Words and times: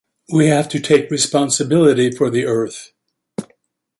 We 0.33 0.47
have 0.47 0.67
to 0.69 0.79
take 0.79 1.11
responsibility 1.11 2.09
for 2.09 2.31
the 2.31 2.45
earth. 2.45 2.91